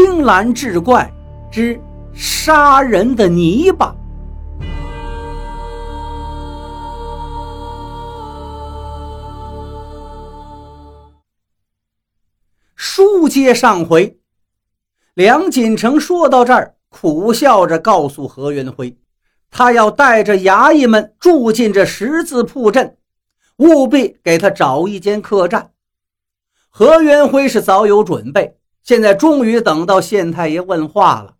[0.00, 1.12] 青蓝志怪
[1.50, 1.76] 之
[2.14, 3.92] 杀人的泥巴。
[12.76, 14.16] 书接上回，
[15.14, 18.96] 梁锦成说到这儿，苦笑着告诉何元辉，
[19.50, 22.96] 他要带着衙役们住进这十字铺镇，
[23.56, 25.72] 务必给他找一间客栈。
[26.70, 28.57] 何元辉是早有准备。
[28.88, 31.34] 现在终于等到县太爷问话了，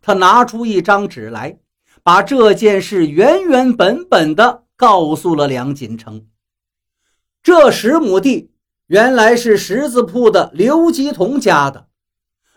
[0.00, 1.58] 他拿出一张纸来，
[2.02, 6.24] 把这件事原原本本的告诉了梁锦成。
[7.42, 8.50] 这十亩地
[8.86, 11.88] 原来是十字铺的刘吉同家的。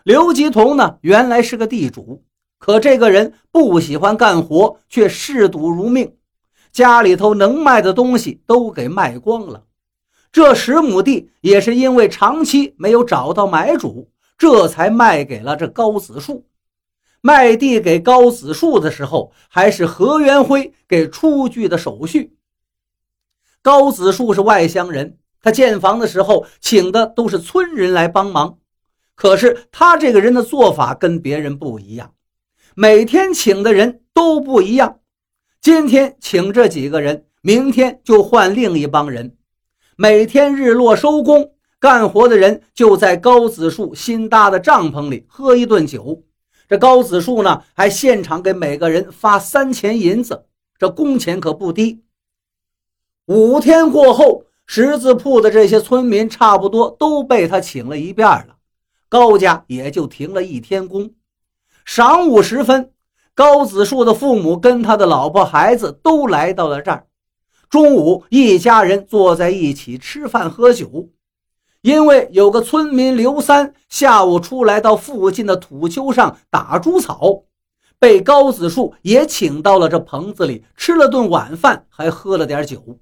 [0.04, 2.24] 刘吉同呢，原来是个地主，
[2.58, 6.14] 可这个人不喜欢干活，却嗜赌如命，
[6.72, 9.64] 家里头能卖的东西都给卖光了。
[10.32, 14.10] 这十亩地也是因为长期没有找到买主。
[14.40, 16.46] 这才卖给了这高子树。
[17.20, 22.34] 卖地给高子树的时候，还是何元辉给出具的手续。
[23.60, 28.56] 高子树是外乡人，他建房的时候请的都是村人来帮忙。
[29.14, 32.14] 可是他这个人的做法跟别人不一样，
[32.74, 35.00] 每天请的人都不一样。
[35.60, 39.36] 今天请这几个人，明天就换另一帮人。
[39.96, 41.52] 每天日落收工。
[41.80, 46.22] 干活的人就在高子树新搭的帐篷里喝一顿酒，
[46.68, 50.44] 这高子树呢还现场给每个人发三钱银子，
[50.78, 52.04] 这工钱可不低。
[53.24, 58.56] 五天过后，十字铺的这些村民差不多都被他请了一遍了，
[59.08, 61.14] 高家也就停了一天工。
[61.86, 62.92] 晌午时分，
[63.34, 67.06] 高子树的父母跟他的老婆孩子都来到了这儿，
[67.70, 71.08] 中午一家人坐在一起吃饭喝酒。
[71.82, 77.44] 因为有个村民刘三下午出来到附近的土丘上打猪草，
[77.98, 82.98] 被高子树也请到了这棚子里吃了顿晚饭，还喝了点酒。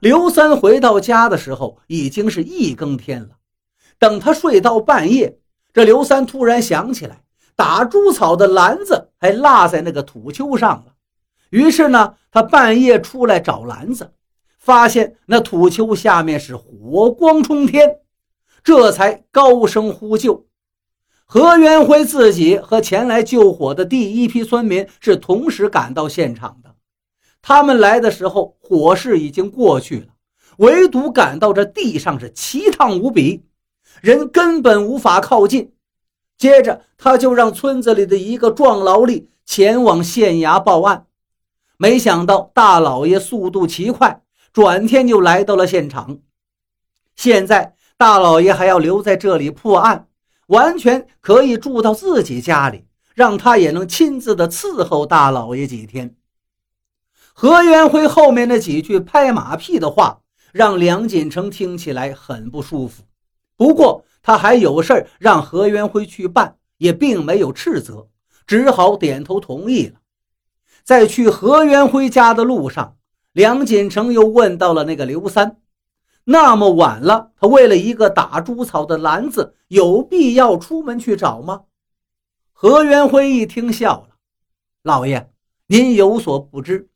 [0.00, 3.30] 刘三回到家的时候已经是一更天了。
[3.98, 5.38] 等他睡到半夜，
[5.72, 7.22] 这刘三突然想起来
[7.54, 10.92] 打猪草的篮子还落在那个土丘上了，
[11.50, 14.10] 于是呢，他半夜出来找篮子。
[14.66, 17.98] 发现那土丘下面是火光冲天，
[18.64, 20.48] 这才高声呼救。
[21.24, 26.74] 何元辉自己和前来救火的第一批村民是同时赶到现场的。
[27.40, 30.06] 他们来的时候，火势已经过去了，
[30.56, 33.44] 唯独感到这地上是奇烫无比，
[34.02, 35.72] 人根本无法靠近。
[36.36, 41.06] 接着，他就让村子里的一个壮劳力前往县衙报案。
[41.76, 44.22] 没想到大老爷速度奇快。
[44.56, 46.20] 转天就来到了现场。
[47.14, 50.08] 现在大老爷还要留在这里破案，
[50.46, 56.16] 完全可以住到自己家里，让他也能亲自的伺候大老爷几天。
[57.34, 60.20] 何元辉后面那几句拍马屁的话，
[60.52, 63.02] 让梁锦成听起来很不舒服。
[63.58, 68.08] 不过他还有事让何元辉去办，也并没有斥责，
[68.46, 70.00] 只好点头同意了。
[70.82, 72.95] 在去何元辉家的路上。
[73.36, 75.58] 梁锦成又问到了那个刘三，
[76.24, 81.64] 那么晚了，他为了一个打猪草的篮子，有必要出门去找吗？
[82.54, 84.16] 何元辉一听笑了，
[84.82, 85.30] 老爷，
[85.66, 86.88] 您有所不知，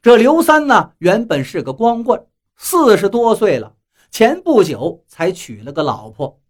[0.00, 2.26] 这刘三呢，原本是个光棍，
[2.56, 3.74] 四十多岁了，
[4.10, 6.40] 前不久才娶了个老婆，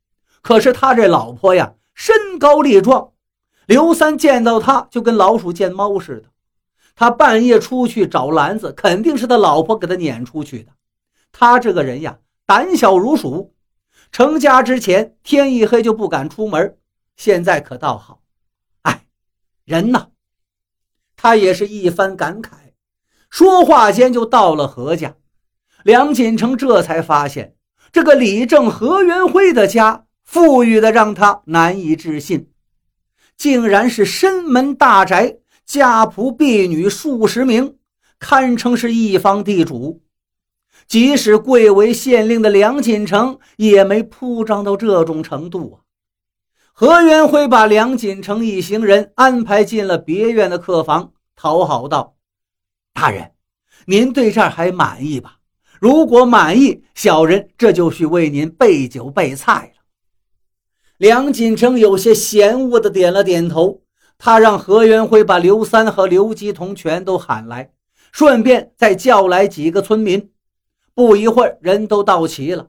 [0.41, 3.11] 可是他这老婆呀，身高力壮，
[3.67, 6.29] 刘三见到他就跟老鼠见猫似的。
[6.95, 10.73] 他半夜出去找篮子，肯定是他老婆给他撵出去的。
[11.33, 13.55] 他这个人呀，胆小如鼠。
[14.11, 16.77] 成家之前，天一黑就不敢出门。
[17.17, 18.21] 现在可倒好，
[18.83, 19.07] 哎，
[19.65, 20.09] 人呐，
[21.17, 22.51] 他也是一番感慨。
[23.31, 25.15] 说话间就到了何家。
[25.85, 27.57] 梁锦成这才发现，
[27.91, 32.51] 这个李正何元辉的家富裕的让他难以置信，
[33.37, 35.39] 竟然是深门大宅。
[35.65, 37.77] 家仆婢女数十名，
[38.19, 40.03] 堪称是一方地主。
[40.89, 45.87] 即使贵为县令的梁锦成，也没铺张到这种程度啊！
[46.73, 52.17] 何元辉把梁锦成一行人安排进了别院的客房，讨好道
[52.93, 53.33] ：“大人，
[53.87, 55.39] 您对这儿还满意吧？
[55.81, 59.83] 如果满意，小人这就去为您备酒备菜了。”
[60.99, 63.82] 梁锦成有些嫌恶的点了点头。
[64.25, 67.73] 他让何元辉把刘三和刘吉同全都喊来，
[68.13, 70.31] 顺便再叫来几个村民。
[70.95, 72.69] 不一会儿，人都到齐了。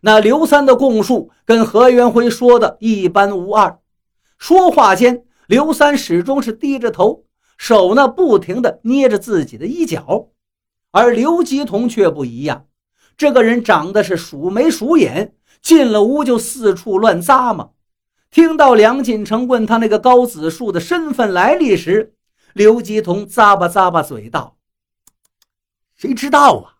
[0.00, 3.78] 那刘三的供述跟何元辉说的一般无二。
[4.38, 7.24] 说话间，刘三始终是低着头，
[7.58, 10.28] 手呢不停地捏着自己的衣角，
[10.92, 12.64] 而刘吉同却不一样。
[13.18, 17.75] 这个人长得是鼠眉鼠眼，进了屋就四处乱咂摸。
[18.30, 22.14] 听到梁锦成问他那个高子树的身份来历时，
[22.52, 24.56] 刘吉同咂巴咂巴嘴道
[25.96, 26.76] ：“谁知道啊？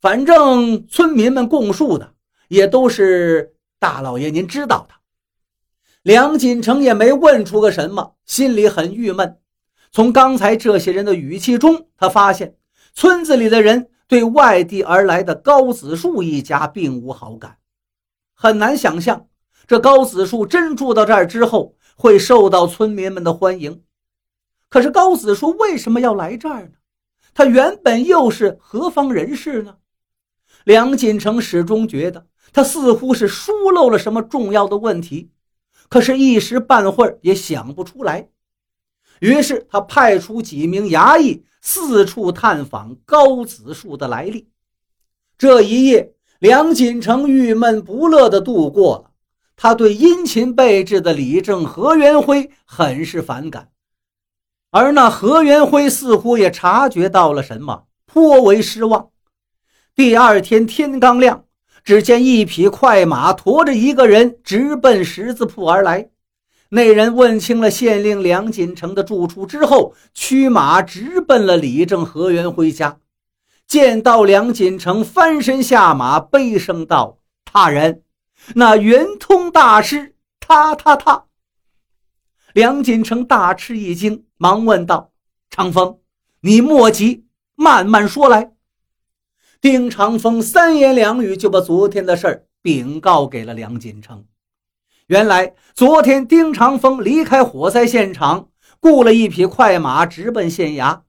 [0.00, 2.14] 反正村民们供述的
[2.48, 4.94] 也都是大老爷您知道的。”
[6.02, 9.38] 梁锦成也没问出个什么，心里很郁闷。
[9.90, 12.56] 从刚才这些人的语气中，他发现
[12.94, 17.56] 村子里的人对外地而来的高子树一家并无好感，
[18.34, 19.26] 很难想象
[19.66, 23.82] 这高子树真住到这儿之后会受到村民们的欢迎。
[24.68, 26.72] 可是高子树为什么要来这儿呢？
[27.34, 29.76] 他原本又是何方人士呢？
[30.64, 35.30] 梁锦成始终觉得他似乎是疏漏了什么重要的问题。
[35.88, 38.28] 可是，一时半会儿也想不出来。
[39.20, 44.48] 于是，他派出几名衙役四处探访高子树的来历。
[45.38, 49.05] 这一夜，梁锦成郁闷不乐地度过了。
[49.56, 53.70] 他对殷勤备至的李正何元辉很是反感，
[54.70, 59.08] 而那何元辉似乎也察觉到了什么，颇为失望。
[59.94, 61.42] 第二天天刚亮。
[61.86, 66.10] 只见一匹快马驮着一个人直奔十字铺而来。
[66.70, 72.98] 那人问清了县令梁锦成的住处之后，驱马直奔了李正何元辉家。
[73.68, 77.18] 见到梁锦成，翻身下马，悲声道
[77.52, 78.02] ：“大人，
[78.54, 81.24] 那圆通大师，他他他。”
[82.54, 85.12] 梁锦成大吃一惊，忙问道
[85.50, 85.98] ：“长风，
[86.40, 88.52] 你莫急，慢慢说来。”
[89.60, 94.24] 丁长风三言两语就把昨天的事儿禀告给了梁锦成。
[95.08, 98.48] 原来昨天丁长风离开火灾现场，
[98.80, 101.02] 雇了一匹快马，直奔县衙。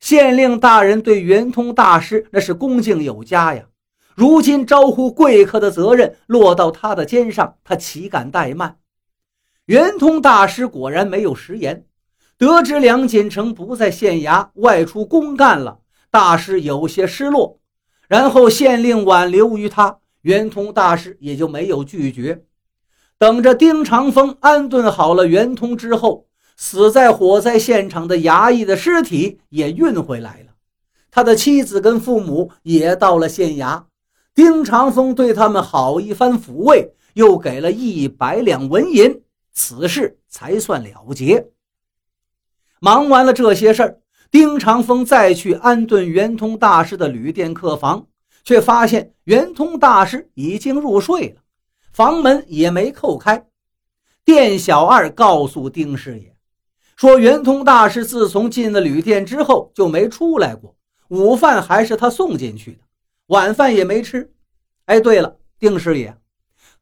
[0.00, 3.66] 县令大人对圆通大师那是恭敬有加呀。
[4.14, 8.76] 如今招呼贵客的责任落到他的肩上，他岂敢怠慢？
[9.66, 11.86] 圆通大师果然没有食言。
[12.36, 15.78] 得知梁锦成不在县衙，外出公干了，
[16.10, 17.60] 大师有些失落。
[18.08, 22.44] 然后县令挽留于他，圆通大师也就没有拒绝。
[23.18, 26.26] 等着丁长风安顿好了圆通之后，
[26.56, 30.52] 死在火灾现场的衙役的尸体也运回来了。
[31.10, 33.84] 他的妻子跟父母也到了县衙，
[34.34, 39.22] 丁长风对他们好一番抚慰，又给了一百两纹银，
[39.52, 41.46] 此事才算了结。
[42.80, 44.00] 忙完了这些事儿。
[44.30, 48.04] 丁长风再去安顿圆通大师的旅店客房，
[48.42, 51.40] 却发现圆通大师已经入睡了，
[51.92, 53.46] 房门也没扣开。
[54.24, 56.34] 店小二告诉丁师爷，
[56.96, 60.74] 说圆通大师自从进了旅店之后就没出来过，
[61.06, 62.78] 午饭还是他送进去的，
[63.26, 64.32] 晚饭也没吃。
[64.86, 66.16] 哎，对了，丁师爷，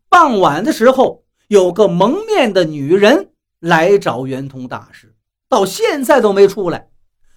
[0.08, 3.30] 傍晚的时候有个蒙面的女人
[3.60, 5.14] 来找圆通大师，
[5.48, 6.88] 到现在都没出来。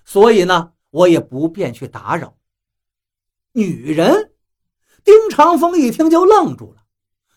[0.05, 2.35] 所以呢，我也不便去打扰。
[3.53, 4.31] 女人，
[5.03, 6.81] 丁长风一听就愣住了，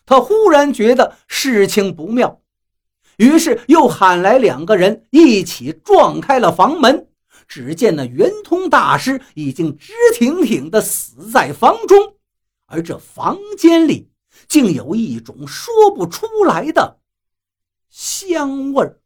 [0.05, 2.41] 他忽然觉得事情不妙，
[3.17, 7.08] 于是又喊来两个人一起撞开了房门。
[7.49, 12.15] 只见那圆通大师已经直挺挺地死在房中，
[12.67, 14.11] 而这房间里
[14.47, 16.99] 竟有一种说不出来的
[17.89, 19.01] 香味儿。